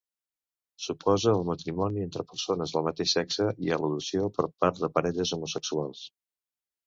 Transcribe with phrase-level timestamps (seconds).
[0.83, 5.35] S'oposa al matrimoni entre persones del mateix sexe i a l'adopció per part de parelles
[5.37, 6.03] homosexuals.